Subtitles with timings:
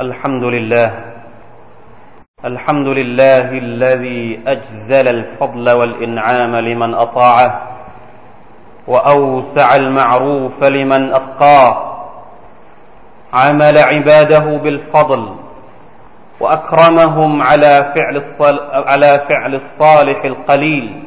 [0.00, 0.90] الحمد لله.
[2.44, 7.62] الحمد لله الذي أجزل الفضل والإنعام لمن أطاعه
[8.88, 11.72] وأوسع المعروف لمن أتقاه
[13.32, 15.22] عمل عباده بالفضل
[16.40, 18.14] وأكرمهم على فعل
[18.72, 21.02] على فعل الصالح القليل.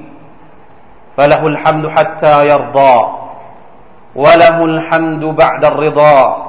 [1.17, 2.95] فله الحمد حتى يرضى
[4.15, 6.42] وله الحمد بعد الرضا.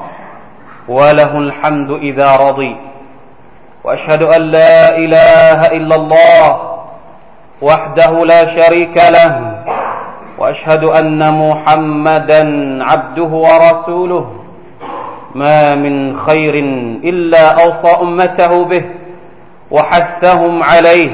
[0.88, 2.76] وله الحمد إذا رضي.
[3.84, 6.60] وأشهد أن لا إله إلا الله
[7.62, 9.64] وحده لا شريك له.
[10.38, 12.42] وأشهد أن محمدا
[12.84, 14.30] عبده ورسوله.
[15.34, 16.54] ما من خير
[17.04, 18.84] إلا أوصى أمته به
[19.70, 21.10] وحثهم عليه.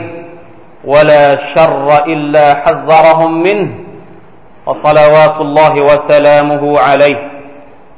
[0.85, 3.71] ولا شر إلا حذرهم منه.
[4.67, 7.30] وصلوات الله وسلامه عليه.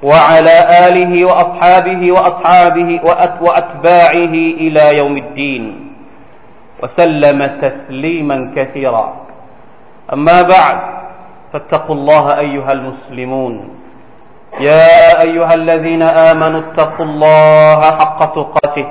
[0.04, 0.56] وعلى
[0.88, 2.90] آله وأصحابه وأصحابه
[3.42, 5.64] وأتباعه إلى يوم الدين
[6.84, 9.14] وسلم تسليما كثيرا
[10.14, 10.78] أما بعد
[11.54, 13.54] فاتقوا الله أيها المسلمون
[14.60, 18.88] يا أيها الذين آمنوا اتقوا الله حق تقاته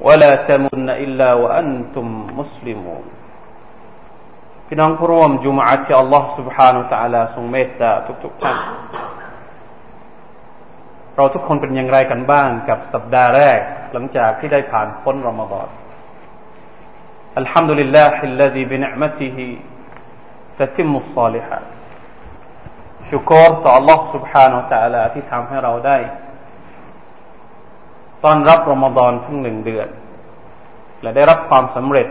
[0.00, 2.06] ولا تمن إلا وأنتم
[2.38, 3.04] مسلمون
[4.68, 7.90] พี่น้องผู้ร่วมจุมอาที่อัลลอฮ์ سبحانه และ تعالى ทรงเมตตา
[8.24, 8.56] ทุกๆท่าน
[11.16, 13.58] เราทุกคนเป็นอย่างไรกันบ้างกับสัปดาห์แรก
[13.92, 15.68] หลังจากที่ได้ผ่านพ้นรอมฎอน
[17.38, 19.46] อัลฮัมดุลิลลาฮิลลซีบินิอ์มติฮิ
[20.60, 21.58] ตะติมุสซาลิฮะ
[23.10, 25.98] ชุกรต่อ Allah سبحانه และ تعالى ที่ทำให้เราได้
[28.24, 29.88] ต้อนรับรอมฎอนทั้งหนึ่งเดือน
[31.02, 32.08] และได้รับความสำเร็จ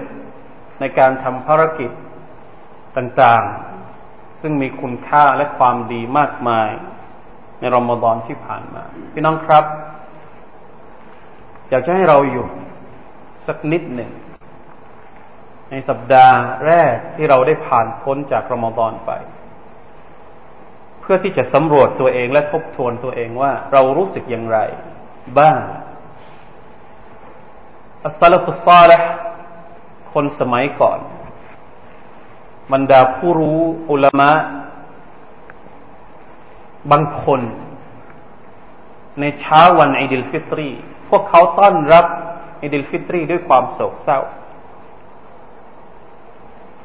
[0.79, 1.91] ในการทำภารกิจ
[2.97, 6.69] ต่างๆ ซึ่งมีคุณค่าและความดีมากมาย
[7.60, 9.64] ในรอมฎอนที่ผ่านมา พี่น้องครับ
[11.70, 12.46] อยากจะให้เราอยู่
[13.46, 14.10] สักนิดหนึ่ง
[15.70, 16.36] ในสัปดาห์
[16.66, 19.10] แรกที่เราได้ผ่านพ้นจากรอมฎอนไป
[21.00, 24.58] เพื่อที่จะสำรวจตัวเองและทบทวนตัวเองว่าเรารู้สึกอย่างไร
[25.38, 25.58] บ้าง
[28.04, 29.08] السلف الصالح
[30.12, 30.98] คนสมัยก่อน
[32.72, 34.30] บรรดาผู้รู้อุลามะ
[36.90, 37.40] บางคน
[39.20, 40.68] ในเช้าวันอิดิลฟิตรี
[41.08, 42.06] พวกเขาต้อนรับ
[42.62, 44.20] อิดิลฟิตรีด้วยความโศกเศร้า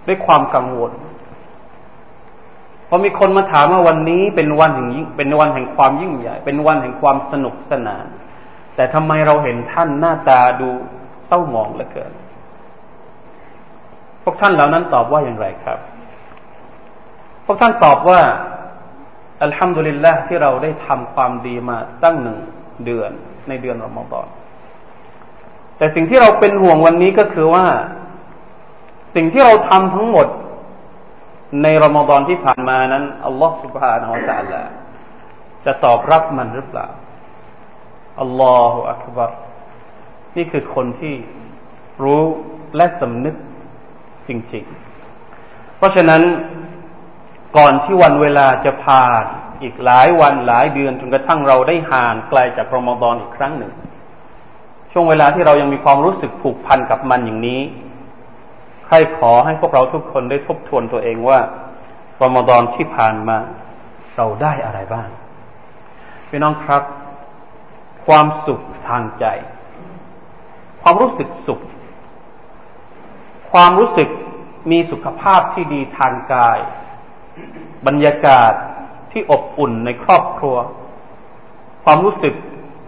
[0.08, 0.92] ด้วยความกังวล
[2.88, 8.06] พอมีคนมาถามว่าวันนี้เป็นวันแห่งเป็นวันแห่งความยิ่งใหญ่ เป็นวันแห่งความสนุกสนาน
[8.76, 10.70] แต่ทำไมเราเห็นท่านหน้าตาดู
[11.26, 12.14] เศร้าหมองเหลือเกิน
[14.24, 15.80] พวกท่านเหล่านั้นตอบว่าอย่างไรครับ
[17.46, 18.20] พวกท่านตอบว่า
[19.44, 22.40] อัลฮัมดุลิลละที่เราได้ทำความดีมาตั้งหนึ่ง
[22.86, 23.12] เดือน
[23.48, 24.28] ในเดือนรอมฎอน
[25.78, 27.66] แต่สิ่งที่เราเป็นห่วงวันนี้ก็คือว่า
[29.16, 30.28] สิ่งที่เราทำทั้งหมด
[31.64, 34.66] ในรอมฎอนที่ผ่านมานั้นอัลลอฮฺสุบฮานาอัลลอฮ
[35.66, 36.88] จะตอบรับมันหรือเปล่า
[38.22, 39.32] อัลลอฮฺอักบาร
[40.38, 41.14] นี่คือคนที่
[42.04, 42.22] รู้
[42.76, 43.36] และสำนึก
[44.28, 44.64] จริง
[45.22, 46.22] ๆ เพราะฉะนั้น
[47.58, 49.24] ก่อนที่วันเวลาจะผ่าน
[49.64, 53.74] อีกหลายวันหลายเดือนจนกระทั่งเราได้ห่างไกลจากรอมฎอนอีกครั้งหนึ่ง
[54.92, 57.62] ช่วงเวลาที่เรายังมีความรู้สึกผูกพันกับมันอย่างนี้
[58.86, 61.40] ใครขอให้พวกเราทุกคนได้ทบทวนตัวเองว่า
[62.22, 63.38] รอมฎอนที่ผ่านมา
[64.18, 65.10] เราได้อะไรบ้าง
[66.30, 66.84] พี่น้องครับ
[68.06, 69.26] ความสุขทางใจ
[70.82, 71.62] ความรู้สึกสุข
[73.52, 74.10] ความรู้สึก
[74.72, 76.58] มีสุขภาพที่ดีทางกาย
[77.88, 78.54] บรรยากาศ
[79.12, 80.56] ที่อบอุ่นในครอบครัว
[81.84, 82.34] ความรู้สึก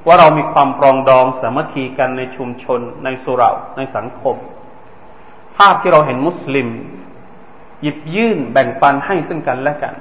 [0.08, 4.36] ว่าเรามีความปรองดองสามัคคีกันในชุมชน ในสุราในสังคม
[5.58, 6.68] ภาพที่เราเห็นมุสลิม
[7.81, 9.94] หยิบยื่นแบ่งปันให้ซึ่งกันและกัน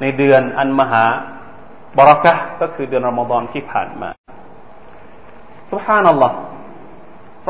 [0.00, 1.04] ในเดือนอันมหา
[1.96, 4.10] บรักะก็คือเดือนรอมฎอนที่ผ่านมา
[5.70, 6.36] สุภานัลลอฮ์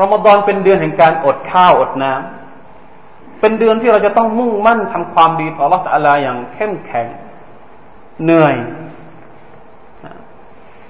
[0.01, 2.44] รอมฎอนเป็นเดือนแห่งการอดข้าวอดน้ำ
[3.39, 7.07] เป็นเดือนที่เราจะต้องมุ่งมั่นทำความดีต่อรัตอลาอย่างเข้มแข็ง
[8.23, 8.55] เหนื่อย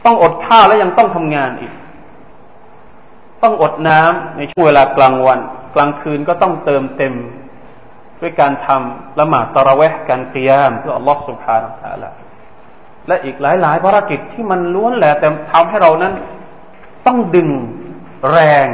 [0.06, 1.74] ต้องอดข้าวและยังต้องทำงานอีก
[3.44, 5.40] ต้องอดน้ำในช่วงเวลากลางวัน
[5.76, 7.14] กลางคืนก็ต้องเติมเต็ม
[8.22, 12.12] ด้วยการทำละหมาดตะระเวะการเตียมเพื่ออัลลอฮฺสุบฮานาอัลลอฮ
[13.08, 16.14] และอีกหลาย ๆ ภารกิจที่มันล้วนแหละแต่ทำให้เรานั้น
[17.08, 17.50] ต้องดึง
[18.32, 18.68] แรง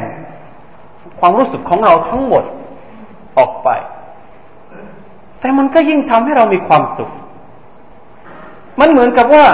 [1.19, 2.43] ความรู้สึกของเราทั้งหมด
[3.37, 3.69] ออกไป
[5.39, 7.09] แต่มันก็ยิ่งทำให้เรามีความสุข
[8.79, 9.45] มันเหมือนกับว่า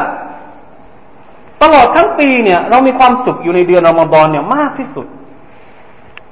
[1.61, 5.07] ตลอดทั้งปีเนี่ย เรามีความสุขอยู่ในเดือนอมฎอนเนี่ยมากที่สุด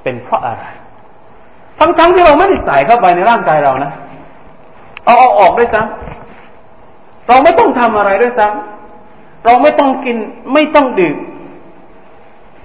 [0.04, 0.66] เป็นเพราะอะไร
[1.80, 3.92] ทั้งๆทที่เราไม่ได้ใส่เข้าไปในร่างกายเรานะ
[5.06, 10.18] เอาเอาออกด้วยซ้ำเราไม่ต้องทำอะไรด้วยซ้ำเราไม่ต้องกิน
[10.54, 11.18] ไม่ต้องดื่ม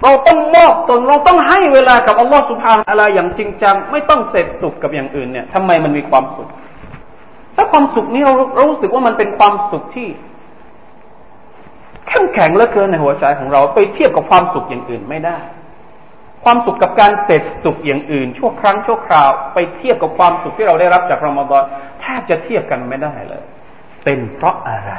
[0.03, 6.49] เราต้องมอบตนเราต้องให้เวลากับอัลลอฮฺสุบฮานอะไรอย่างจริงจังไม่ต้องเสพสุขกับอย่างอื่นเนี่ยทำไมมันมีความสุข
[7.55, 10.07] ถ้าความสุขนี้เราเรารู้สึกว่ามันเป็นความสุขที่
[12.07, 15.37] เข้มแข็งเหลือเกินในหัวใจของเราไปเทียบกับความสุขอย่างอื่นไม่ได้
[16.43, 21.63] ความสุขกับการเสพสุขอย่างอื่น ชั่วครั้งชั่วคราว ไปเทียบกับความสุขที่เราได้รับจากรอมฎอน
[22.01, 23.43] แทบจะเทียบกันไม่ได้เลย
[24.03, 24.91] เป็นเพราะอะไร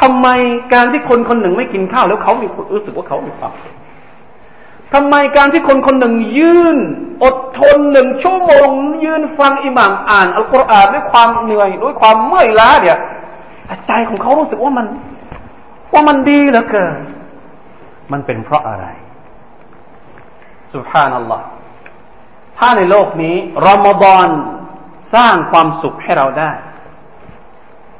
[0.00, 0.28] ทำไม
[0.72, 3.74] การที่คนคนหนึ่งไม่กินข้าวแล้วเขามีรู้สึกว่าเขามีความสุข
[4.94, 6.78] ทำไมการที่คนคนหนึ่งยืน
[7.24, 8.68] อดทนหนึ่งชั่วโมง
[9.04, 12.98] ยืนฟังอิหม่ามอ่านอัลกุรอานด้วยความเหนื่อยด้วยความเมื่อยล้าเนี่ย
[13.86, 14.86] ใจของเขารู้สึกว่ามัน
[15.92, 17.00] ว่ามันดีเหลือเกิน
[18.12, 18.86] มันเป็นเพราะอะไร
[20.74, 21.46] สุภานัลลอฮ์
[22.58, 23.36] ถ้าในโลกนี้
[23.66, 24.28] รอมฎอน
[25.14, 26.50] สร้างความสุขให้เราได้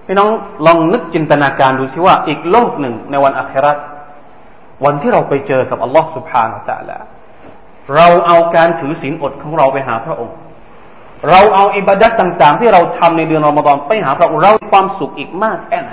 [0.06, 0.30] พี่น้อง
[0.66, 3.74] ลองนึกจินตนาการดูสิว่า อีกโลกหนึ่งในวันอัครา
[4.86, 6.98] วันที่เราไปเจอกับอัลลอฮ์สุบฮานาตะละ
[7.96, 10.36] เราเอาการถือศีลอดของเราไปหาพระองค์
[11.30, 15.92] เราเอาอิบาดัตต่าง ๆ ที่เราทำในเดือนรอมฎอนไปหาพระองค์เราความสุขอีกมากแค่ไหน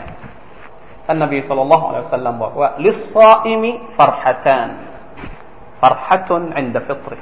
[1.07, 4.69] ท่านนบีสุลต่านละฮ์อัลลอฮ์สัลลัมบอกว่าลิซาอิมิฟรฮัตาน
[5.81, 7.19] فرحة عند فطره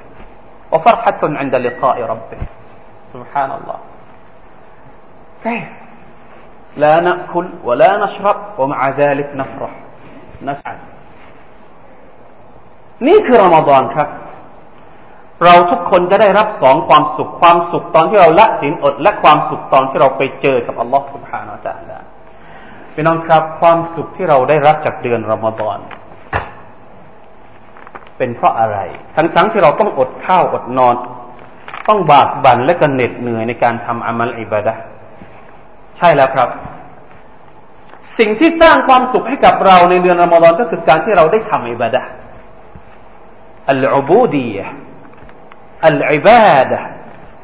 [0.73, 2.41] وفرحة عند لقاء ربه
[3.13, 3.79] سبحان الله
[5.45, 5.78] كيف
[6.83, 9.73] لا نأكل ولا نشرب ومع ذلك نفرح
[10.49, 10.79] نسعد
[13.07, 14.09] นี่คือรอมฎอนครับ
[15.45, 21.99] เราทุกคนจะได้รับสองความสุข ความสุขตอนที่เราละศีลอด และความสุขตอนที่เราไปเจอกับอัลลอฮฺ سبحانه และ تعالى
[22.95, 25.79] พี่น้องครับ ความสุขที่เราได้รับจากเดือนรอมฎอน
[28.19, 28.79] เป็นเพราะอะไร
[29.17, 30.95] ทั้งๆที่เราต้องอดข้าวอดนอน
[31.89, 34.75] ต้องบากบั่นและก็เหน็ดเหนื่อยในการทำอามัลอิบาดะ
[35.99, 36.49] ใช่แล้วครับ
[38.19, 42.03] สิ่งที่สร้างความสุขให้กับเราในเดือนรอมฎอนก็คือการที่เราได้ทำอิบาดะ
[43.71, 44.67] อัลอุบูดียะ
[45.87, 46.81] อัลอิบาดะ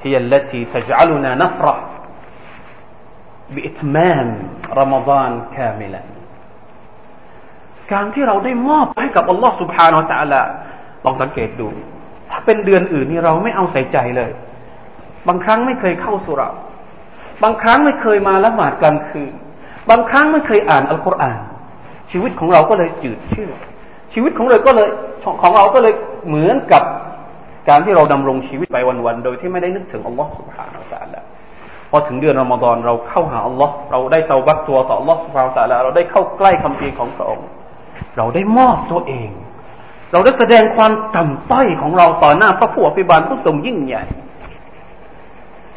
[0.04, 1.78] هي التي تجعلنا نفرح
[3.54, 4.28] بإتمام
[4.80, 6.02] رمضان كاملا
[7.92, 10.40] การที่เราได้มอบให้กับอัลลอฮ์ سبحانه และ تعالى
[11.04, 11.68] ลองสังเกตดู
[12.30, 14.30] ถ้าเป็นเดือนอื่นนี่เราไม่เอาใส่ใจเลย
[15.28, 16.48] บางครั้งไม่เคยเข้าสุรา
[17.43, 19.33] บางครั้งไม่เคยมาละหมาดกลางคืน
[19.89, 21.39] บางครั้งไม่เคยอ่านอัลกุรอาน
[22.11, 23.49] ชีวิตของเราก็เลยจืดชื่อ
[24.13, 24.87] ชีวิตของเราก็เลย
[25.41, 25.93] ของเราก็เลย
[26.27, 26.83] เหมือนกับ
[27.69, 31.25] การที่เราดำรงชีวิตไปวันๆ โดยที่ไม่ได้นึกถึงอัลลอฮ์สุบฮานาอัลลอฮ์
[31.91, 37.47] พอถึงเดือนรอมฎอนเราเข้าหาอัลลอฮ์เราได้เตาบักตัวต่ออัลลอฮ์สุบฮานาอัลลอฮ์เราได้เข้าใกล้คำพีของพระองค์
[38.17, 39.29] เราได้มอบตัวเอง
[40.11, 44.03] เราได้แสดงความต่ำต้อยของเราต่อหน้าพระผู้อภิบาลผู้ทรงยิ่งใหญ่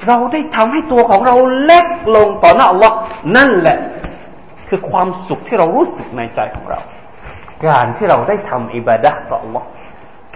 [0.06, 1.86] เราได้ทำให้ตัวของเราเล็ก
[2.16, 2.96] ลงต่อหน้าอัลลอฮ์
[3.36, 3.78] นั่นแหละ
[4.68, 6.80] คือความสุขที่เรารู้สึกในใจของเรา
[7.66, 9.66] การที่เราได้ทำอิบาดะต่ออัลลอฮ์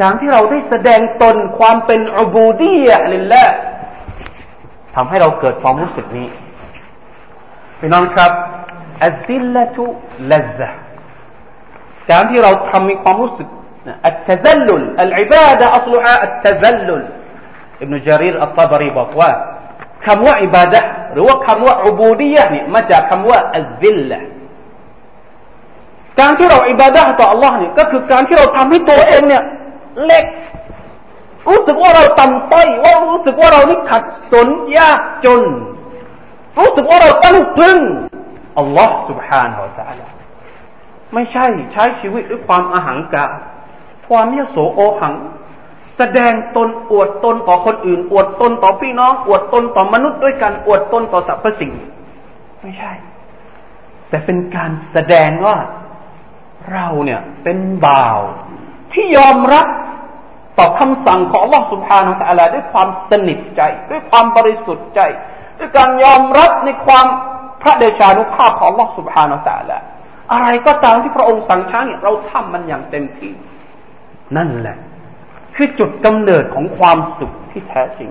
[0.01, 3.45] การที่เราได้แสดงตนความเป็นอุบูดียะลิลละ
[4.97, 6.29] ทำให้เราเกิดความรู้สึกนี้
[7.79, 8.33] พี่น้องครับ
[9.05, 9.85] อัลซิลละตุ
[10.31, 10.69] ลัซะ
[12.11, 13.49] การที่เราทำมีความรู้สึก
[14.07, 17.03] อัตตะซัลลุลอัลอิบาดะอัลลุฮะอัตตะซัลลุล
[17.81, 19.31] อิบนุจารีรอัตตบรีบอกว่า
[20.06, 20.82] คำว่าอิบาดะ
[21.14, 24.20] หรือว่าคำว่าอุบูดียะเนี่ยมาจากคำว่าอัลซิลละ
[26.20, 29.44] การที่เราอิบาดะต่อ Allah เนี่ยก็คือการที่เราทำให้ตัวเองเนี่ย
[30.06, 30.26] เล็ก
[31.50, 34.48] รู้สึกว่าเราต่ำต้อยว่ารู้สึกว่าเรานี่ขัดสน
[34.78, 35.42] ยากจน
[36.60, 37.80] รู้สึกว่าเราต้องพึ่ง
[38.62, 40.06] Allah سبحانه และ تعالى
[41.14, 43.26] ไม่ใช่ใช้ชีวิตด้วยความอาหังกา
[44.08, 45.14] ความยโสโอหัง
[45.98, 51.74] แสดงตนอวดตนต่อคนอื่น อวดตนต่อพี่น้อง อวดตนต่อมนุษย์ด้วยกัน อวดตนต่อสรรพสิ่ง
[52.62, 52.92] ไม่ใช่
[54.10, 55.56] แต่เป็นการแสดงว่า
[56.72, 58.20] เราเนี่ยเป็นบ่าว
[58.94, 59.68] ที่ยอมรับ
[60.58, 63.62] ต่อคำสั่งของ Allah سبحانه และ تعالى ด้วยความสนิทใจ
[63.92, 65.02] ด้วยความบริสุทธิ์ใจ
[65.60, 67.06] ด้วยการยอมรับในความ
[67.62, 69.78] พระเดชานุภาพของ Allah سبحانه และ تعالى
[70.32, 73.32] อะไรก็ตามที่พระองค์สั่งช้าเนี่ยเราทำมันอย่างเต็มที่
[74.38, 74.78] นั่นแหละ
[75.55, 78.11] คือจุดกำเนิดของความสุขที่แท้จริง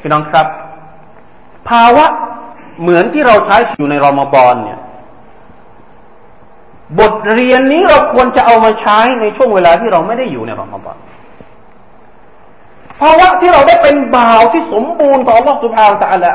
[0.00, 0.46] พี่น้องครับ
[1.68, 2.06] ภาวะ
[2.80, 4.80] เหมือนที่เราใช้อยู่ในรอมฎอนเนี่ย
[6.98, 10.96] บทเรียนนี้เราควรจะเอามาใช้ในช่วงเวลาที่เราไม่ได้อยู่ในรอมฎอน
[13.00, 16.34] ภาวะที่เราได้เป็นบ่าวที่สมบูรณ์ต่อ Allah สุภาพตะละ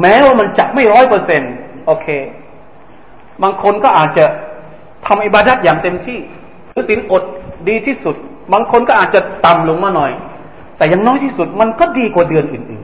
[0.00, 1.52] แม้ว่ามันจะไม่ร้อยเปอร์เซ็นต์
[1.86, 2.06] โอเค
[3.42, 4.24] บางคนก็อาจจะ
[5.06, 6.18] ทำอิบาดัดอย่างเต็มที่
[6.72, 7.22] หรือศีลอด
[7.68, 8.16] ดีที่สุด
[8.53, 10.11] บางคนก็อาจจะต่ำลงมาหน่อย
[10.77, 12.83] แต่ยังน้อยที่สุดมันก็ดีกว่าเดือนอื่น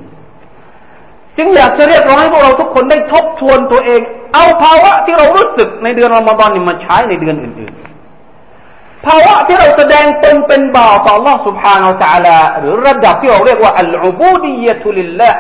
[0.68, 4.02] ๆ จึงอยากจะเรียกร้องให้พวกเราทุกคนได้ทบทวนตัวเอง
[4.34, 15.40] เอาภาวะที่เรารู้สึกในเดือนรอมฎอนนี่มาใช้ในเดือนอื่นๆ ภาวะที่เราแสดงตนเป็นบ่าวต่อ Allah سبحانه และ تعالى หรือระดับที่เราเรียกว่าอัลอุบูดียะตุลิลลาห์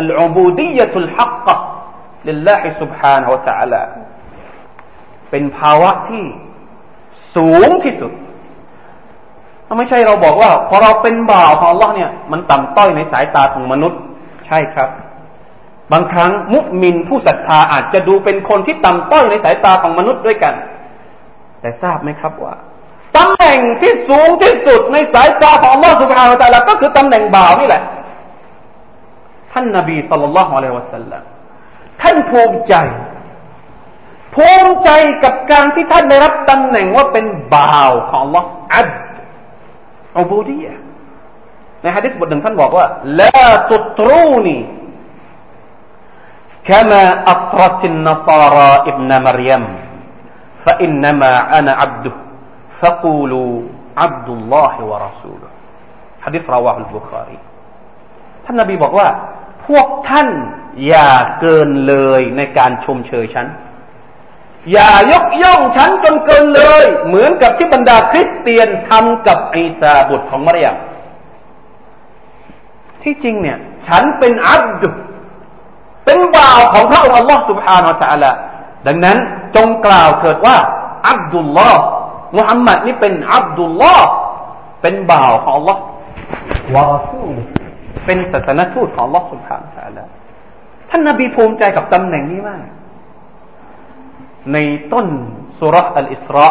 [0.00, 1.54] อัลอุบูดียะตุลฮักกะ
[2.28, 3.82] ลิลลาฮิ سبحانه และ تعالى
[5.30, 6.24] เป็นภาวะที่
[7.36, 8.12] สูงที่สุด
[9.67, 13.99] ถ้าไม่ใช่เราบอกว่า พอเราเป็นบ่าวของอัลลอเนี่ย มันต่ำต้อยในสายตาของมนุษย์
[14.47, 14.89] ใช่ครับ
[15.91, 20.53] บางครั้งมุสลิมผู้ศรัทธาอาจจะดูเป็นคนที่ต่ำต้อยในสายตาของมนุษย์ด้วยกัน
[21.61, 22.55] แต่ทราบไหมครับว่า
[23.17, 27.83] ตำแหน่งที่สูงที่สุดในสายตาของอัลลอฮ์สุบฮาวะตาลาก็คือตำแหน่งบ่าวนี่แหละ
[29.51, 31.21] ท่านนบีสุลต่านละฮ์อะลัยวะสัลลัม
[32.01, 32.75] ท่านภูมิใจ
[34.35, 34.89] ภูมิใจ
[35.23, 38.89] กับการที่ท่านได้รับตำแหน่งว่าเป็นบ่าวของอัลลอฮ์อับ
[40.50, 40.78] ดียะ
[41.82, 42.86] ในฮะดิษบทหนึ่งท่านบอกว่า
[43.20, 44.58] ลาตุตรูนี
[46.70, 47.02] كما
[47.34, 49.64] أطرت النصارى ابن مريم
[50.64, 52.14] فإنما أنا عبده
[52.80, 53.52] فقولوا
[53.96, 55.50] عبد الله ورسوله
[56.24, 57.38] حديث رواه البخاري
[58.44, 59.08] ท่านนบีบอกว่า
[59.66, 60.28] พวกท่าน
[60.88, 61.10] อย่า
[61.40, 63.46] เกินเลยในการชมเชยฉัน
[64.72, 70.72] อย่ายกย่องฉันจนเกินเลย เหมือนกับที่บรรดาคริสเตียนทำกับอีสาบุตรของมารยา
[73.02, 74.88] ที่จริงเนี่ย ฉันเป็นอับดุ
[76.04, 78.30] เป็นบ่าวของพระองค์อัลลอฮ์ سبحانه และ تعالى
[78.86, 79.16] ดังนั้น
[79.56, 80.56] จงกล่าวเถิดว่า
[81.08, 81.82] อับดุลลอฮ์
[82.36, 84.08] มุฮัมมัดนี่เป็นอับดุลลอฮ์
[84.82, 85.80] เป็นบ่าวของอัลลอฮ์
[86.74, 87.36] วารสูล
[88.06, 90.04] เป็นศาสนทูตของอัลลอฮ์ سبحانه และ تعالى
[90.90, 92.60] ท่านนบีภูมิใจกับตำแหน่งนี้มาก
[94.52, 94.56] ใน
[94.92, 95.06] ต้น
[95.60, 96.48] สุรษอัลอิสรา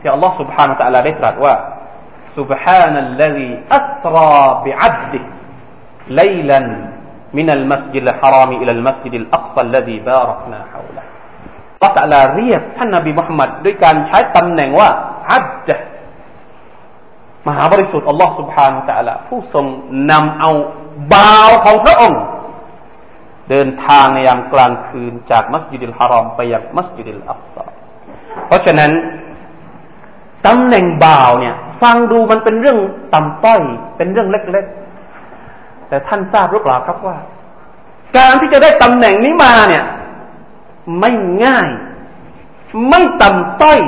[0.00, 1.54] ที่อัลลอฮ์ سبحانه และ تعالى ได้ตรัสว่า
[2.38, 5.24] سبحان الذي أسرى بعبده
[6.20, 6.60] ليلا
[7.38, 11.04] من المسجد الحرام إلى المسجد الأقصى الذي باركنا حوله
[11.74, 14.88] อัลลอฮ์ตะลาเรียกท่านนบีมุฮัมมัดด้วยการใช้ตำแหน่งว่า
[15.32, 15.76] อับดะ
[17.46, 19.66] มหาบริสุทธิ์อัลลอฮ์ سبحانه และ تعالى ผู้ทรง
[20.10, 20.50] นำเอา
[21.12, 22.20] บ่าวของพระองค์
[23.49, 27.63] เดินทางในยามกลางคืนจากมัสยิดิลฮารอมไปยังมัสยิดิลอักซา
[28.47, 28.91] เพราะฉะนั้น
[30.45, 32.77] ตำแหน่งบ่าวเนี่ย ฟังดูมันเป็นเรื่อง
[33.13, 33.61] ต่ำต้อย
[33.97, 37.17] เป็นเรื่องเล็กๆ แต่ท่านทราบหรือเปล่าครับว่า
[38.17, 39.83] การที่จะได้ตำแหน่งนี้มาเนี่ย
[40.99, 41.11] ไม่
[41.43, 41.67] ง่าย
[42.89, 43.79] ไม่ต่ำต้อย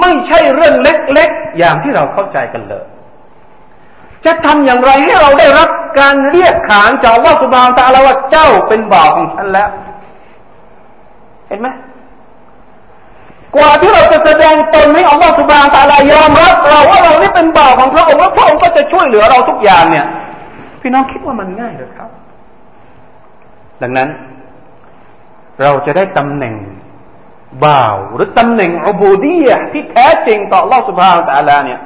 [0.00, 2.84] ไม่ใช่เรื่องเล็กๆ อย่างที่เราเข้าใจกันเลย
[4.24, 9.68] จะทำอย่างไรให้เราได้รับ การเรียกขานจากว่าสุบานตาลาว่าเจ้าเป็นบ่าวของฉันแล้ว
[11.48, 11.68] เห็นไหม
[13.56, 20.06] กว่าที่เราจะแสดงตนให้อัลลอฮฺสุบานตาลายอมรับเราว่าเรานี่เป็นบ่าวของพระองค์แล้วพระองค์ก็จะช่วยเหลือเราทุกอย่างเนี่ย
[20.80, 22.10] พี่น้องคิดว่ามันง่ายหรือครับ
[23.82, 24.08] ดังนั้น
[25.62, 26.54] เราจะได้ตำแหน่ง
[27.64, 31.80] บ่าวหรือตำแหน่งอบูดียที่แท้จริงต่ออัลลอฮฺสุบานตาลาเนี่ย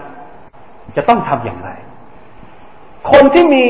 [0.97, 1.71] จะต้องทำอย่างไร
[3.11, 3.65] คนที่มี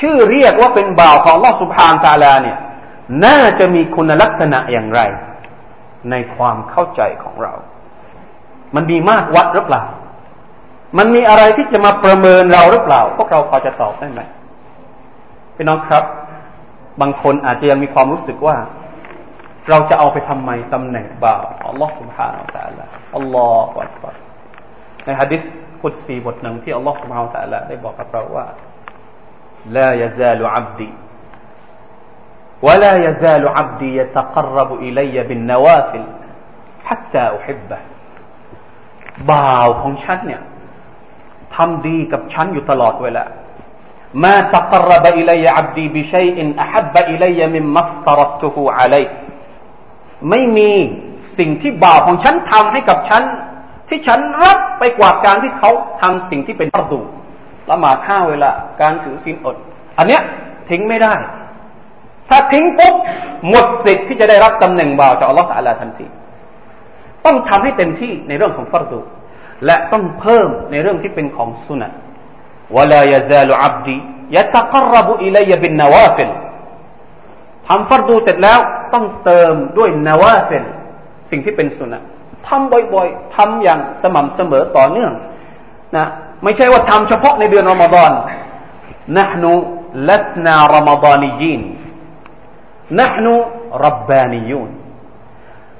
[0.00, 2.56] ชื่อเรียกว่าเป็นบ่าวของลอสุภานตาลาเนี่ย
[3.26, 5.00] น่าจะมีคุณลักษณะอย่างไร
[6.10, 7.52] ในความเข้าใจของเรา
[8.74, 9.84] มันมีมากวัดหรือเปล่า
[10.98, 14.20] มันมีอะไรที่จะมาประเมินเราหรือเปล่า พวกเราพอจะตอบได้ไหม
[15.56, 16.04] พี่น้องครับ
[17.00, 18.56] บางคนอาจจะยังมีความรู้สึกว่า
[19.70, 24.16] เราจะเอาไปทำไมตำแหน่งบ่าวอัลลอฮฺสุบฮานาอัลลอฮฺอัลลอฮฺ
[25.04, 25.42] ในฮะดิษ
[25.80, 28.46] พุทธีบทหนึ่งที่อัลลอฮฺสุบฮานาอัลลอฮฺได้บอกกับเราว่า
[29.75, 30.89] لا يزال عبدي
[32.65, 36.03] ولا يزال عبدي يتقرب إلي بالنوافل
[36.87, 37.79] حتى أحبه
[39.31, 40.41] บ่าวของฉันเนี่ย
[41.55, 43.25] ทำดีกับฉันอยู่ตลอดเวลา
[44.23, 49.09] ما تقرب إلي عبدي بشيء أحب إلي مما افترضته عليه
[50.29, 50.71] ไม่มี
[51.37, 53.23] สิ่งที่บ่าวของฉันทำให้กับฉัน
[53.89, 57.01] ที่ฉันรักไปกว่าการที่เขาทำสิ่งที่เป็นประดู
[57.70, 58.50] ละหมาดห้าเวลา
[58.80, 59.56] การถือศีลอด
[59.98, 60.22] อันเนี้ย
[60.70, 61.14] ทิ้งไม่ได้
[62.28, 62.94] ถ้าทิ้งปุ๊บ
[63.48, 66.06] หมดสิทธิ์ที่จะได้รับตำแหน่งบ่าวจากอัลลอฮฺ تعالى ทันที
[67.24, 68.98] ต้องทำให้เต็มที่ในเรื่องของฟัรดู
[69.66, 71.92] และต้องเพิ่มในเรื่องที่เป็นของสุนัต
[72.76, 76.30] ولا يزال عبدي يتقرب إلي بالنوافل
[77.68, 78.60] ทำฟัรดูเสร็จแล้ว
[78.94, 80.64] ต้องเติมด้วย نوافل
[81.30, 82.02] สิ่งที่เป็นสุนัต
[82.46, 85.12] ทำบ่อยๆทำอย่างสม่ำเสมอต่อเนื่อง
[85.96, 86.06] นะ
[86.43, 88.11] ไม่ใช่ว่าทำเฉพาะในเดือนรอมฎอน
[89.19, 89.43] نحن
[90.09, 91.61] لسنا رمضانيين
[93.01, 93.25] نحن
[93.85, 94.69] ربانيون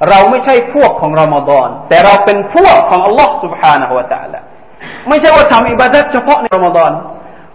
[0.10, 4.40] เราไม่ใช่พวกของรอมฎอนแต่เราเป็นพวกของอัลลอฮ์ سبحانه และ تعالى
[5.10, 6.92] ไม่ใช่ว่าทำอิบาดัตเฉพาะในรอมฎอน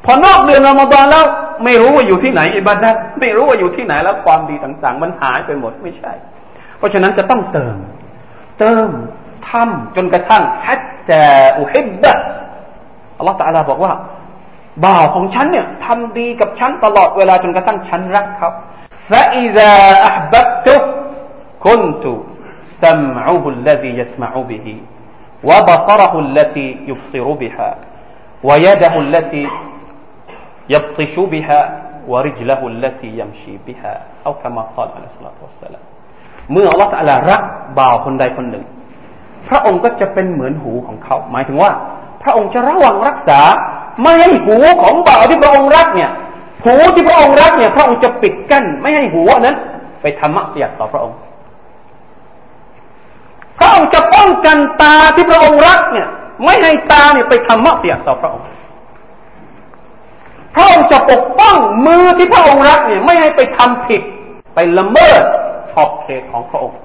[0.05, 1.25] พอนอกเดือนรอมฎอนแล้ว
[1.65, 6.13] ไม่รู้ว่าอยู่ที่ไหนอิบาดัตไม่รู้ว่าอยู่ที่ไหนแล้วความดีต่าง ๆ มันหายไปหมดไม่ใช่
[6.79, 7.77] เพราะฉะนั้นจะต้องเติม
[8.61, 8.89] เติม
[9.49, 11.27] ทำจนกระทั่งฮัตตา
[11.59, 12.13] อุฮิบะ
[13.18, 13.94] อัลลอฮฺตาลาบอกว่า
[14.86, 18.50] บ่าวของฉันเนี่ยทำดีกับฉันตลอดเวลาจนกระทั่งฉันรักเขา
[19.12, 19.72] ฟาอิซา
[20.08, 20.76] อับบัตุ
[21.66, 22.12] คุนตุ
[22.84, 24.76] ซัมอูบุลลซียัสมาอูบิฮิ
[25.50, 27.70] วะบาซรหุลลซียุบซิรุบิฮะ
[28.50, 29.44] วยดหุลลซี
[30.74, 31.60] ยับติชูบิฮะ
[32.14, 33.94] วริจละหุลลซียัมชีบิฮะ
[34.24, 35.30] เอาคำกล่าวอัลลอฮฺสัลลั
[35.64, 35.84] สลลัม
[36.52, 37.42] เมื่ออัลลอฮฺตาลารัก
[37.80, 38.64] บ่าวคนใดคนหนึ่ง
[39.48, 41.72] พระองค์ก็จะเป็นเหมือนหูของเขา หมายถึงว่า
[42.28, 43.40] ระองค์จะระวังรักษา
[44.02, 46.12] ไม่ให้หูของบ่าวที่พระองค์รักเนี่ย
[46.64, 49.56] หูที่พระองค์รักเนี่ย พระองค์จะปิดกั้น ไม่ให้หูนั้น
[50.02, 51.18] ไปทำมักเสียต่อพระองค์
[53.60, 56.08] พระองค์จะป้องกันตาที่พระองค์รักเนี่ย
[56.46, 58.48] ไม่ให้ตาเนี่ยไปทำมักเสียต่อพระองค์
[60.56, 64.02] พระองค์จะปกป้องมือที่พระองค์รักเนี่ย ไม่ให้ไปทำผิด
[64.54, 65.22] ไปละเมิด
[65.72, 66.78] ขอบเขตของพระองค์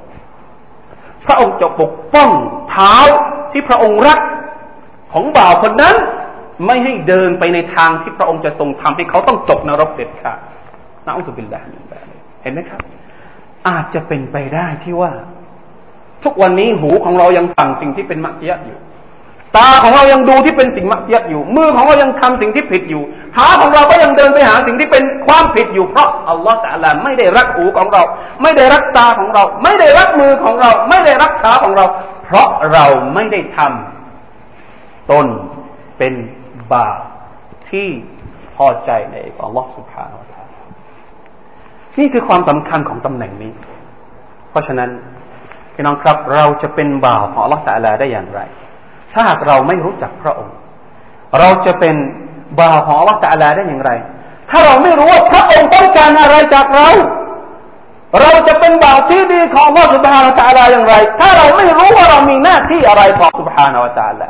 [1.26, 2.30] พระองค์จะปกป้อง
[2.70, 2.96] เท้า
[3.52, 4.18] ที่พระองค์รัก
[5.12, 5.96] ของบ่าวคนนั้น
[6.66, 10.38] ไม่ให้เดินไปในทางที่พระองค์จะทรงทำให้เขาต้องตกนรกเด็ดขาด
[11.06, 11.68] นะอุบิลลาฮิ
[12.42, 12.80] เห็นไหมครับ
[13.68, 15.12] อาจจะเป็นไปได้ที่ว่า
[16.24, 18.78] ทุกวันนี้หูของเรายังฟังสิ่งที่เป็นมักเสียอยู่
[19.56, 23.02] ตาของเรายังดูที่เป็นสิ่งมักเสียอยู่ มือของเรายังทำสิ่งที่ผิดอยู่
[23.36, 28.02] ขาของเราก็ยังเดินไปหาสิ่งที่เป็นความผิดอยู่ เพราะอัลลอฮฺแต่ละไม่ได้รักหูของเรา
[28.42, 31.84] ไม่ได้รักตาของเรา ไม่ได้รักมือของเรา ไม่ได้รักขาของเรา
[32.26, 34.01] เพราะเราไม่ได้ทำ
[35.10, 35.26] ตน
[35.98, 36.12] เป็น
[36.72, 36.98] บาป
[37.70, 37.88] ที่
[38.54, 40.42] พอใจในอัลลอฮฺสุบฮานาอัลลอฮฺ
[41.98, 43.52] นี่คือความสำคัญของตำแหน่งนี้
[44.50, 44.90] เพราะฉะนั้น
[45.74, 48.40] พี่น้องครับเราจะเป็นบ่าวของอัลลอฮฺตะลาได้อย่างไร
[49.12, 50.56] ถ้าหากเราไม่รู้จักพระองค์
[51.38, 51.96] เราจะเป็น
[52.60, 53.90] บ่าวของอัลลอฮฺตะลาได้อย่างไร
[54.50, 56.88] ถ้าเราไม่รู้ว่าพระองค์ต้องการอะไรจากเรา
[58.20, 64.28] เราจะเป็นบ่าวที่ดีของอัลลอฮฺสุบฮานาตะลาอย่างไร ถ้าเราไม่รู้ว่าเรามีหน้าที่อะไรต่อสุบฮานาตะลา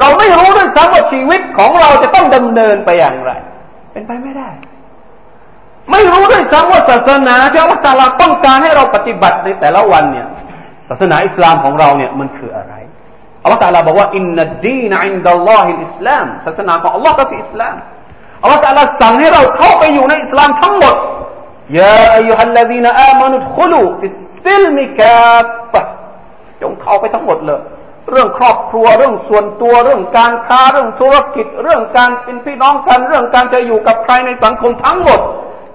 [0.00, 3.30] เราไม่รู้ด้วยซ้ำว่าชีวิตของเราจะต้องดำเนินไปอย่างไร
[3.92, 4.50] เป็นไปไม่ได้
[5.90, 10.26] ไม่รู้ด้วยซ้ำว่าศาสนาที่อัลลอฮฺ تعالى ต้องการให้เราปฏิบัติในแต่ละวันเนี่ย
[10.88, 12.74] ศาสนาอิสลามของเราเนี่ยมันคืออะไร
[13.42, 17.76] อัลลอฮฺ تعالى บอกว่า إن الدين عند الله الإسلام ศาสนาของอัลลอฮ์ก็คืออิสลาม
[18.42, 20.94] อัลลอฮฺ تعالى สั่งให้เราเข้าไปอยู่ในอิสลามทั้งหมด
[21.78, 25.80] يا أيها الذين آمنوا ادخلوا في السلم كافة
[26.62, 27.60] จงเข้าไปทั้งหมดเลย
[28.10, 35.20] เรื่องครอบครัวเรื่องส่วนตัวเรื่องการค้าเรื่องธุรกิจ เรื่องการเป็นพี่น้องกันเรื่องการจะอยู่กับใครในสังคมทั้งหมด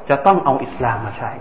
[0.09, 1.31] จะต้องเอาอิสลามมาใช้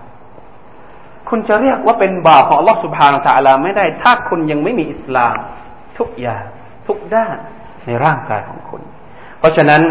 [1.28, 5.36] คุณจะเรียกว่าเป็นบาปของอัลลอฮฺสุบฮานาตะลาไม่ได้ ถ้าคุณยังไม่มีอิสลาม
[5.98, 6.44] ทุกอย่าง
[6.86, 7.36] ทุกด้าน
[7.86, 8.82] ในร่างกายของคุณ
[9.38, 9.82] เพราะฉะนั้น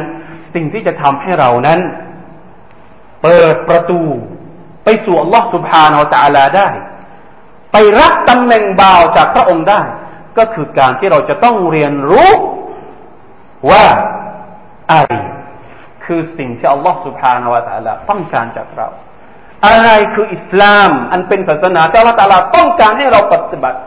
[0.54, 1.80] สิ่งที่จะทำให้เรานั้น
[3.24, 4.02] เปิดประตู
[4.84, 6.70] ไปสู่อัลลอฮฺสุบฮานาตะลาได้
[7.74, 9.82] ไปรับตำแหน่งบ่าวจากพระองค์ได้
[10.40, 12.32] ก็คือการที่เราจะต้องเรียนรู้
[13.70, 13.86] ว่า
[14.92, 15.14] อะไร
[16.06, 18.88] คือสิ่งที่อัลลอฮฺสุบฮานาวะตะลาต้องการจากเรา
[19.68, 23.80] อะไรคืออิสลาม อันเป็นศาสนาที่อัลลอฮฺตาลาต้องการให้เราปฏิบัติ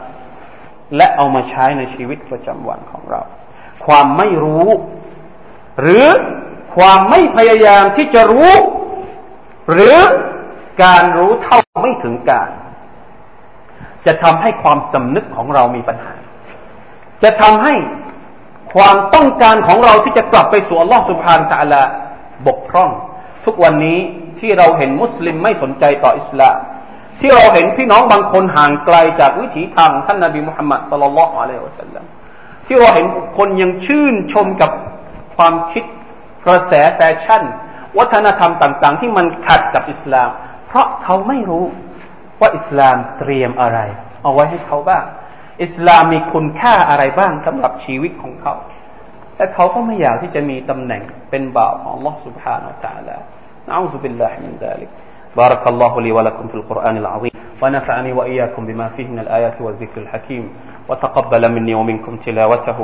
[0.95, 3.21] และเอามาใช้ในชีวิตประจำวันของเรา
[3.85, 4.67] ความไม่รู้
[5.81, 6.07] หรือ
[6.75, 8.53] ความไม่พยายามที่จะรู้
[9.71, 9.97] หรือ
[10.83, 12.49] การรู้เท่าไม่ถึงการ
[14.05, 16.13] จะทำให้ความสำนึกของเรามีปัญหา
[17.23, 17.73] จะทำให้
[18.73, 21.81] ความต้องการของเราที่จะกลับไปสู่อัลลอฮฺสุบฮานตะลา
[22.47, 22.91] บกพร่อง
[23.45, 23.99] ทุกวันนี้
[24.39, 26.57] ที่เราเห็นมุสลิมไม่สนใจต่ออิสลาม
[27.19, 32.03] ที่เราเห็นพี่น้องบางคนห่างไกลจากวิถีทางท่านนบีมุฮัมมัดสุลลัลลอฮุอะลัยฮิวสัลลัม
[32.65, 33.05] ที่เราเห็น
[33.37, 34.71] คนยังชื่นชมกับ
[35.35, 35.83] ความคิด
[36.45, 37.43] กระแสแฟชั่น
[37.97, 40.29] วัฒนธรรมต่างๆ ที่มันขัดกับอิสลาม
[40.67, 41.65] เพราะเขาไม่รู้
[42.39, 43.79] ว่าอิสลามเตรียมอะไร
[44.23, 45.03] เอาไว้ให้เขาบ้าง
[45.62, 48.54] อิสลามมีคุณค่าอะไรบ้างสำหรับชีวิตของเขา
[49.36, 53.16] แต่เขาก็ไม่อยากที่จะมีตำแหน่งเป็นบ่าวของ Allah سبحانه และ تعالى
[53.70, 54.90] نعوذ بالله من ذلك
[55.40, 60.44] بارك الله لي ولكم في القرآن العظيم ونفعني وإياكم بما فيه من الآيات والذكر الحكيم
[60.88, 62.78] وتقبل مني ومنكم تلاوته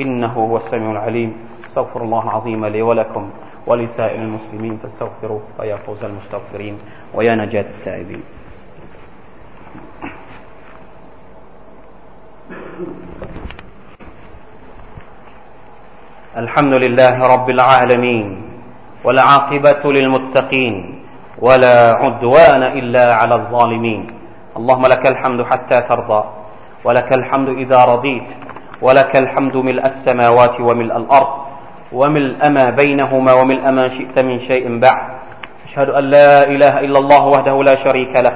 [0.00, 1.30] إنه هو السميع العليم
[1.66, 3.24] استغفر الله العظيم لي ولكم
[3.66, 6.74] ولسائر المسلمين فاستغفروه فيا فوز المستغفرين
[7.14, 8.22] ويا نجاة التائبين
[16.35, 18.27] الحمد لله رب العالمين
[19.03, 20.75] والعاقبة للمتقين
[21.39, 24.01] ولا عدوان إلا على الظالمين.
[24.57, 26.23] اللهم لك الحمد حتى ترضى
[26.83, 28.27] ولك الحمد إذا رضيت
[28.81, 31.33] ولك الحمد ملء السماوات وملء الأرض
[31.93, 35.07] وملء ما بينهما وملء ما شئت من شيء بعد.
[35.71, 38.35] أشهد أن لا إله إلا الله وحده لا شريك له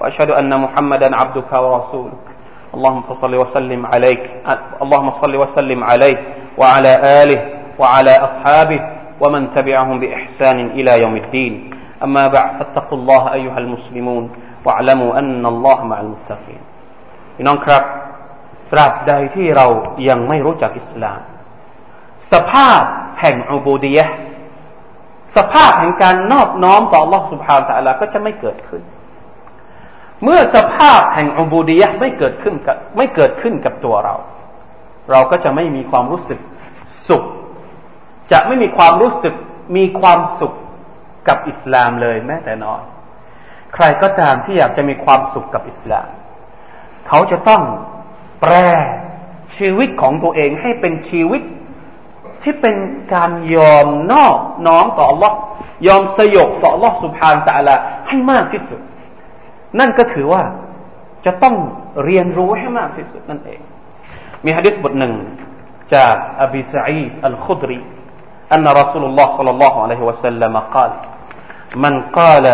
[0.00, 2.22] وأشهد أن محمدا عبدك ورسولك.
[2.74, 4.22] اللهم صل وسلم عليك
[4.82, 6.18] اللهم صل وسلم عليه
[6.59, 6.91] وعلى
[7.23, 7.39] آله
[7.81, 8.81] وعلى أصحابه
[9.21, 11.53] ومن تبعهم بإحسان إلى يوم الدين
[12.03, 14.23] أما بعد فاتقوا الله أيها المسلمون
[14.65, 16.61] واعلموا أن الله مع المتقين
[17.35, 17.83] พี่น้องครับ
[18.71, 19.67] ตราบใดที่เรา
[20.09, 21.19] ยังไม่รู้จักอิสลาม
[22.31, 22.81] สภาพ
[23.21, 24.05] แห่งอุบูดียะ
[25.35, 28.81] สภาพแห่งการนอบน้อมต่อ Allah سبحانه และ تعالى ก็จะไม่เกิดขึ้น
[30.23, 34.15] เมื่อสภาพแห่งอุบูดียะไม่เกิดขึ้นกับไม่เกิดขึ้นกับตัวเรา
[35.10, 36.40] เราก็จะไม่มีความรู้สึก
[37.08, 37.22] สุข
[38.32, 39.34] จะไม่มีความรู้สึก
[39.76, 40.52] มีความสุข
[41.28, 42.82] กับอิสลามเลยแม้แต่น้อย
[43.74, 46.08] ใครก็ตามที่อยากจะมีความสุขกับอิสลาม
[47.08, 47.62] เขาจะต้อง
[48.40, 48.54] แปล
[49.56, 51.42] ชีวิตของตัวเองให้เป็นชีวิต
[52.42, 52.76] ที่เป็น
[53.14, 54.36] การยอมนอก
[54.66, 55.32] น้อมต่อ Allah
[55.86, 57.76] ยอมสยบต่อ Allah สุบฮานตะละ
[58.08, 58.80] ให้มากที่สุด
[59.78, 60.42] นั่นก็ถือว่า
[61.26, 61.56] จะต้อง
[62.04, 63.60] เรียนรู้ให้มากที่สุดนั่นเอง
[64.45, 65.13] มีฮะดิษบทหนึ่ง
[65.93, 67.79] จากอบีสัยอัลคุดรี
[68.53, 70.91] أن رسول الله صلى الله عليه وسلم قال
[71.75, 72.45] من قال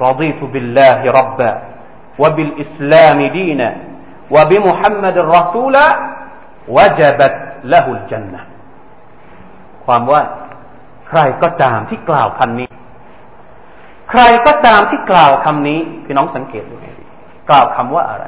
[0.00, 1.52] رضيت بالله ربا
[2.18, 3.68] وبالإسلام دينا
[4.30, 5.86] وبمحمد رسولا
[6.76, 7.36] وجبت
[7.72, 8.40] له الجنة
[9.86, 10.22] ความว่า
[11.08, 12.68] ใครก็ตามที่กล่าวคำนี้
[14.10, 17.04] ใครก็ตามที่กล่าวคำนี้พี่น้องสังเกตดูให้ดี
[17.48, 18.24] กล่าวคำว่าอะไร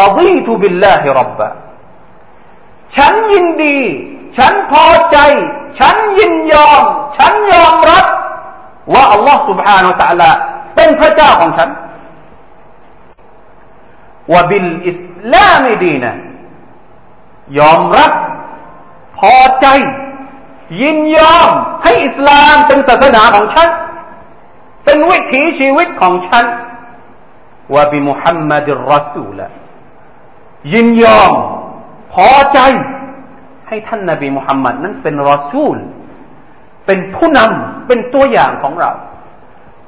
[0.00, 1.48] รดีตุบิลลาฮิรับบะ
[2.96, 3.78] ฉันยินดี
[4.38, 5.18] ฉันพอใจ
[5.78, 6.82] ฉันยินยอม
[7.16, 8.06] ฉันยอมรับ
[8.92, 10.30] ว่าอัลลอฮ์ سبحانه และ تعالى
[10.74, 11.68] เป็นพระเจ้าของฉัน
[14.32, 16.12] ว่าบิลอิสลามดีนะ
[17.58, 18.12] ยอมรับ
[19.18, 19.66] พอใจ
[20.80, 21.50] ยินยอม
[21.82, 23.68] ให้อิสลามเป็นศาสนาของฉัน
[24.84, 26.44] เป็นวิถีชีวิตของฉัน
[27.74, 29.38] ว่าบิมุฮัมมัดรอสูล
[30.73, 31.33] ยินยอม
[32.13, 32.59] พอใจ
[33.67, 35.77] ให้ท่านนบีมุฮัมมัดนั้นเป็นรอซูล
[36.85, 38.91] เป็นผู้นำเป็นตัวอย่างของเรา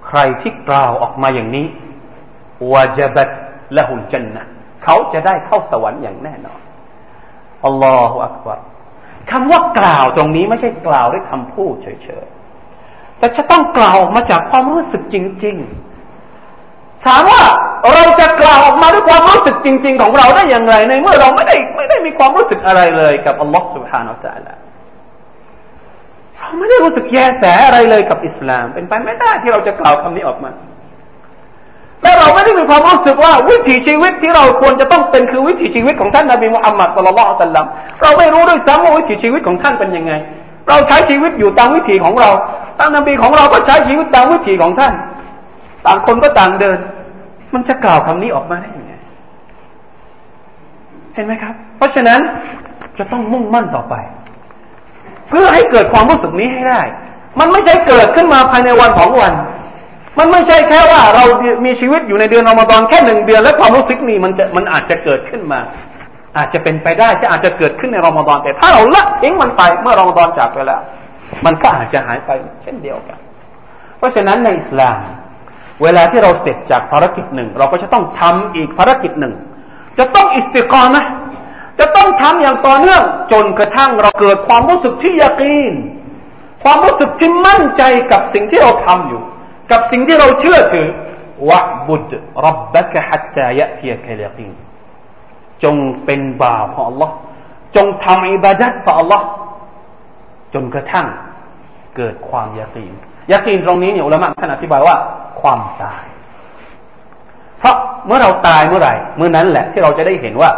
[0.07, 1.67] ใครที่กล่าวออกมาอย่างนี้
[2.71, 3.29] วาจบัต
[3.77, 4.43] ละหุลจันนะ
[4.83, 6.59] เขาจะได้เข้าสวรรค์อย่างแน่นอน
[7.65, 8.59] อัลลอฮฺอักบาร
[9.31, 15.90] คำว่ากล่าวตรงนี้ไม่ใช่กล่าวด้วยคำพูดเฉยๆแต่จะต้องกล่าวออกมาจากความรู้สึกจริง ๆ
[17.06, 17.42] ถามว่า
[17.92, 24.52] เราจะกล่าวออกมาด้วยความรู้สึกจริง ๆ ของเราได้อย่างไร ในเมื่อเราไม่ได้ไม่ได้มีความรู้สึกอะไรเลยกับอัลลอฮฺ سبحانه และ تعالى
[26.38, 30.50] เราไม่ได้รู้สึกแยแสอะไรเลยกับอิสลาม เป็นไปไม่ได้ที่เราจะกล่าวคำนี้ออกมา
[32.02, 37.66] และเราไม่ได้มีความรู้สึกว่าวิถีชีวิตที่เราควรจะต้องเป็นคือวิถีชีวิตของท่านนบีมุฮัมมัดสุลลัลสัลลัม
[38.02, 40.12] เราไม่รู้ด้วยซ้ำว่าวิถีชีวิตของท่านเป็นยังไง
[40.68, 42.30] เราใช้ชีวิตอยู่ตามวิถีของเรา
[42.78, 44.92] ท่านนบีของเราก็ใช้ชีวิตตามวิถีของท่าน
[45.85, 46.79] ต่างคนก็ต่างเดิน
[47.53, 48.93] มันจะกล่าวคำนี้ออกมาได้ยังไง
[51.13, 52.19] เห็นไหมครับ เพราะฉะนั้น
[52.97, 53.95] จะต้องมุ่งมั่นต่อไป
[55.29, 56.81] เพื่อให้เกิดความรู้สึกนี้ให้ได้
[57.39, 59.33] มันไม่ใช่เกิดขึ้นมาภายในวันสองวัน
[60.19, 61.23] มันไม่ใช่แค่ว่าเรา
[61.65, 65.59] มีชีวิตอยู่ในเดือนอมฎอนแค่หนึ่งเดือน แล้วความรู้สึกนี้มันจะมันอาจจะเกิดขึ้นมา
[66.37, 70.81] อาจจะเป็นไปได้ที่อาจจะเกิดขึ้นในรอมฎอนแต่ถ้าเราละทิ้งมันไปเมื่อรอมฎอนจากไปแล้ว
[71.45, 72.31] มันก็อาจจะหายไป
[72.63, 73.19] เช่นเดียวกัน
[73.97, 74.97] เพราะฉะนั้นในอิสลาม
[75.83, 79.33] เวลาที่เราเสร็จจากภารกิจหนึ่ง เราก็จะต้องทำอีกภารกิจหนึ่ง
[79.97, 81.05] จะต้องอิสติกรนะ
[81.79, 85.73] จะต้องทำอย่างต่อเนื่องจนกระทั่งเราเกิดความรู้สึกที่ยากีน
[86.63, 89.21] ความรู้สึกที่มั่นใจกับสิ่งที่เราทำอยู่
[89.71, 90.87] กับสิ่งที่เราเชื่อถือ
[91.49, 92.11] วะบุด
[92.45, 94.51] รับบะกะฮัตตายะทียะคลกีน
[95.63, 97.11] จงเป็นบ่าวของ Allah
[97.75, 99.21] จงทำอิบาดัตต่อ Allah
[100.53, 101.07] จนกระทั่ง
[101.95, 102.93] เกิดความยากีน
[103.31, 104.95] ยักีนตรงนี้เนี่ยอุลามะท่านอธิบายว่า
[105.41, 106.03] ความตาย
[107.59, 110.49] เพราะเมื่อเราตายเมื่อไหร่เมื่อนั้นแหละที่เราจะได้เห็นว่า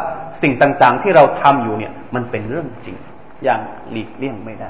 [0.41, 2.95] สิ่งต่างๆ ที่เราทำอยู่เนี่ย มันเป็นเรื่องจริง
[3.43, 3.59] อย่าง
[3.91, 4.69] หลีกเลี่ยงไม่ได้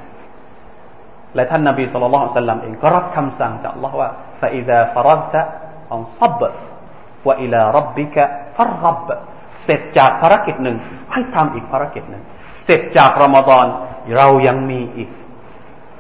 [1.35, 4.09] และท่านนาบีสุลต่านสัลลัมเองก็รับคำสั่งจากลลอฮ์ว่า
[4.41, 5.41] ฟาอิซาฟารัตะ
[5.93, 6.41] อัลซับ
[7.27, 8.23] วะอิลารับบิกะ
[8.57, 9.07] ฟารับ
[9.63, 10.77] เสร็จจากภารกิจหนึ่ง
[11.11, 12.23] ให้ทำอีกภารกิจหนึ่ง
[12.65, 13.65] เสร็จจากรอมฎอน
[14.17, 15.09] เรายังมีอีก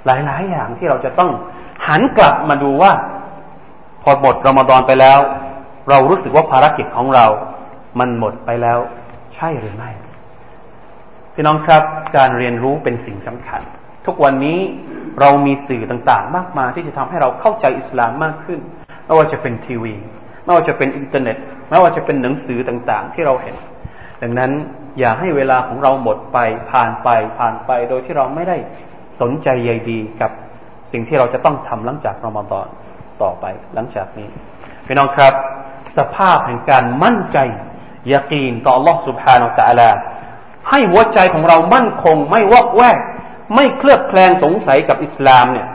[0.05, 1.31] หลายๆ อย่างที่เราจะต้อง
[1.87, 2.91] หันกลับมาดูว่า
[4.03, 5.19] พอหมดรอมฎอนไปแล้ว
[5.89, 7.25] เรารู้สึกว่าภารกิจของเรา
[7.99, 8.79] มันหมดไปแล้ว
[9.35, 9.89] ใช่หรือไม่
[11.33, 11.83] พี่น้องครับ
[12.17, 13.61] การเรียนรู้เป็นสิ่งสำคัญ
[14.05, 14.59] ทุกวันนี้
[15.19, 18.59] เรามีสื่อต่างๆ มากมายที่จะทำให้เราเข้าใจอิสลามมากขึ้น
[19.05, 19.93] ไม่ว่าจะเป็นทีวี
[20.43, 21.37] ไม่ว่าจะเป็นอินเทอร์เน็ต
[21.69, 23.55] ไม่ว่าจะเป็นหนังสือต่างๆ ที่เราเห็น
[24.21, 24.51] ดังนั้น
[24.99, 26.37] อย่าให้เวลาของเราหมดไป
[26.71, 28.57] ผ่านไปผ่านไปโดยที่เราไม่ได้
[29.21, 30.31] สนใจใยดีกับ
[30.92, 32.66] สิ่งที่เราจะต้องทำหลังจากรอมฎอน
[33.22, 34.28] ต่อไปหลังจากนี้
[34.86, 35.32] พี่น้องครับ
[35.98, 37.38] สภาพแห่งการมั่นใจ
[38.12, 39.90] ยากีนต่อ Allah سبحانه และ تعالى
[40.70, 42.98] ให้หัวใจของเรามั่นคง ไม่วอกแวก
[43.54, 45.68] ไม่เคลือบแคลงสงสัยกับอิสลามเนี่ย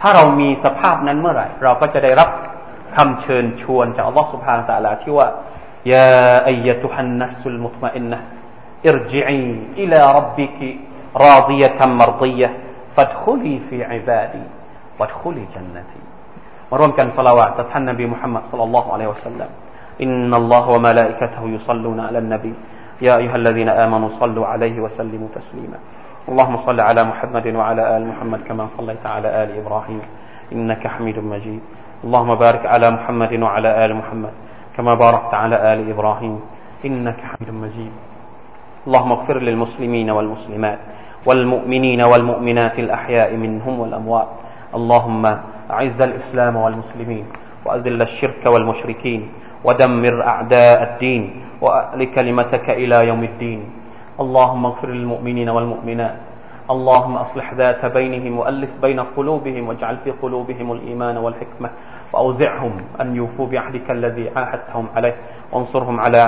[0.00, 2.28] ถ้าเรามีสภาพนั้นเมื่อไหร่ เราก็จะได้รับ
[2.96, 5.28] คำเชิญชวนจาก Allah سبحانه และ تعالى ที่ว่า
[5.92, 6.08] ยา
[6.48, 8.18] อัยตุฮันนัสุลมุตมะอินนะ
[8.90, 9.44] ارجعي
[9.82, 10.58] إلى ربك
[11.26, 12.61] راضية مرضية فادخلي في عبادي وادخلي جنتي มาร่วมกันสละวะ
[12.95, 14.43] فادخلي في عبادي
[14.99, 16.01] وادخلي جنتي.
[16.71, 19.49] وروم كان صلوات تسحى النبي محمد صلى الله عليه وسلم.
[20.01, 22.53] إن الله وملائكته يصلون على النبي.
[23.01, 25.77] يا أيها الذين آمنوا صلوا عليه وسلموا تسليما.
[26.29, 30.01] اللهم صل على محمد وعلى آل محمد كما صليت على آل إبراهيم.
[30.51, 31.61] إنك حميد مجيد.
[32.03, 34.33] اللهم بارك على محمد وعلى آل محمد
[34.77, 36.39] كما باركت على آل إبراهيم.
[36.85, 37.91] إنك حميد مجيد.
[38.87, 40.79] اللهم اغفر للمسلمين والمسلمات.
[41.25, 44.27] والمؤمنين والمؤمنات الأحياء منهم والأموات.
[44.75, 45.25] اللهم
[45.71, 47.25] أعز الإسلام والمسلمين
[47.65, 49.29] وأذل الشرك والمشركين
[49.63, 53.59] ودمر أعداء الدين وأعل كلمتك إلى يوم الدين.
[54.19, 56.15] اللهم اغفر للمؤمنين والمؤمنات.
[56.69, 61.69] اللهم أصلح ذات بينهم وألف بين قلوبهم واجعل في قلوبهم الإيمان والحكمة
[62.13, 65.15] وأوزعهم أن يوفوا بعهدك الذي عاهدتهم عليه.
[65.51, 66.21] وانصرهم على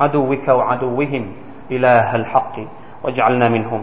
[0.00, 1.26] عدوك وعدوهم
[1.70, 2.56] إله الحق
[3.02, 3.82] واجعلنا منهم.